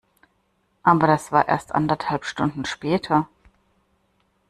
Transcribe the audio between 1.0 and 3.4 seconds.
das war erst anderthalb Stunden später.